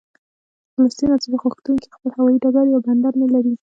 [0.73, 3.53] د فلسطین ازادي غوښتونکي خپل هوايي ډګر یا بندر نه لري.